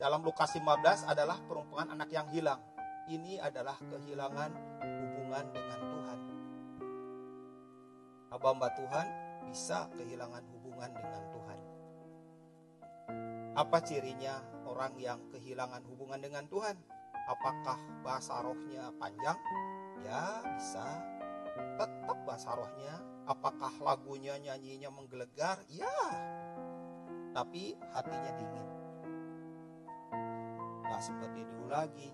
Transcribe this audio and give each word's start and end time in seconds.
dalam 0.00 0.24
Lukas 0.24 0.56
15 0.56 1.04
adalah 1.04 1.36
perumpamaan 1.44 1.92
anak 1.92 2.08
yang 2.08 2.24
hilang. 2.32 2.56
Ini 3.04 3.36
adalah 3.36 3.76
kehilangan 3.76 4.50
hubungan 4.80 5.44
dengan 5.52 5.78
Tuhan. 5.84 6.18
Hamba 8.32 8.68
Tuhan 8.72 9.06
bisa 9.44 9.92
kehilangan 9.92 10.40
hubungan 10.56 10.90
dengan 10.96 11.22
Tuhan. 11.28 11.58
Apa 13.60 13.78
cirinya 13.84 14.40
orang 14.64 14.96
yang 14.96 15.20
kehilangan 15.28 15.84
hubungan 15.84 16.16
dengan 16.16 16.48
Tuhan? 16.48 16.80
Apakah 17.28 17.76
bahasa 18.00 18.40
rohnya 18.40 18.88
panjang? 18.96 19.36
Ya, 20.00 20.40
bisa. 20.56 21.04
Tetap 21.76 22.18
bahasa 22.24 22.56
rohnya. 22.56 22.96
Apakah 23.28 23.76
lagunya, 23.84 24.40
nyanyinya 24.40 24.88
menggelegar? 24.88 25.60
Ya. 25.68 25.92
Tapi 27.36 27.76
hatinya 27.92 28.32
dingin. 28.40 28.79
Seperti 31.00 31.40
dulu 31.48 31.72
lagi. 31.72 32.12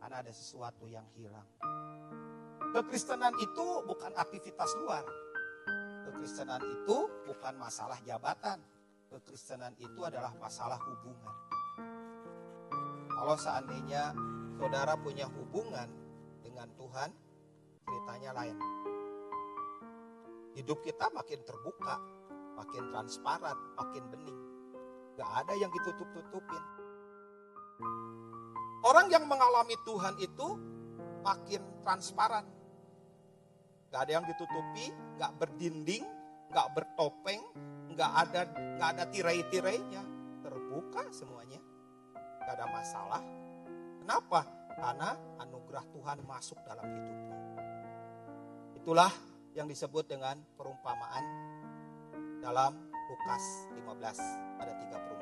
Karena 0.00 0.24
ada 0.24 0.32
sesuatu 0.32 0.88
yang 0.88 1.04
hilang. 1.12 1.44
Kekristenan 2.72 3.36
itu 3.36 3.66
bukan 3.84 4.12
aktivitas 4.16 4.72
luar. 4.80 5.04
Kekristenan 6.08 6.64
itu 6.64 6.96
bukan 7.28 7.54
masalah 7.60 8.00
jabatan. 8.08 8.64
Kekristenan 9.12 9.76
itu 9.76 10.00
adalah 10.04 10.32
masalah 10.40 10.80
hubungan. 10.80 11.36
Kalau 13.12 13.36
seandainya 13.36 14.16
saudara 14.56 14.96
punya 14.96 15.28
hubungan 15.28 15.88
dengan 16.40 16.68
Tuhan, 16.80 17.10
ceritanya 17.84 18.30
lain. 18.32 18.56
Hidup 20.56 20.80
kita 20.80 21.12
makin 21.12 21.40
terbuka, 21.44 22.00
makin 22.56 22.88
transparan, 22.88 23.58
makin 23.76 24.04
bening. 24.08 24.40
Gak 25.16 25.30
ada 25.44 25.54
yang 25.56 25.70
ditutup-tutupin. 25.70 26.62
Orang 28.86 29.10
yang 29.10 29.26
mengalami 29.26 29.74
Tuhan 29.82 30.14
itu 30.18 30.48
makin 31.22 31.62
transparan. 31.82 32.46
Gak 33.88 34.00
ada 34.04 34.12
yang 34.20 34.26
ditutupi, 34.28 34.92
gak 35.16 35.32
berdinding, 35.40 36.04
gak 36.52 36.68
bertopeng, 36.76 37.42
gak 37.96 38.12
ada 38.28 38.40
gak 38.78 38.88
ada 38.96 39.04
tirai-tirainya. 39.10 40.02
Terbuka 40.44 41.10
semuanya 41.10 41.60
gak 42.48 42.54
ada 42.56 42.66
masalah. 42.72 43.22
Kenapa? 44.00 44.40
Karena 44.72 45.10
anugerah 45.42 45.84
Tuhan 45.90 46.18
masuk 46.24 46.58
dalam 46.64 46.86
hidupnya. 46.86 47.38
Itulah 48.78 49.12
yang 49.52 49.66
disebut 49.66 50.06
dengan 50.06 50.38
perumpamaan 50.56 51.24
dalam 52.40 52.88
Lukas 53.10 53.68
15 53.74 54.62
ada 54.62 54.72
tiga. 54.80 55.17